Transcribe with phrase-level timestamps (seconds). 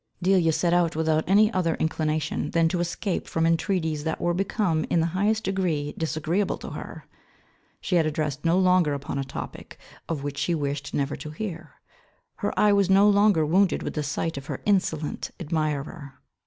[0.19, 4.83] Delia set out without any other inclination, than to escape from intreaties that were become
[4.85, 7.05] in the highest degree disagreeable to her.
[7.81, 9.77] She was addressed no longer upon a topic,
[10.09, 11.73] of which she wished never to hear.
[12.37, 16.15] Her eye was no longer wounded with the sight of her insolent admirer.